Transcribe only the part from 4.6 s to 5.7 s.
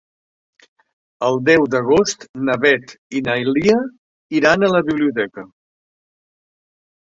a la biblioteca.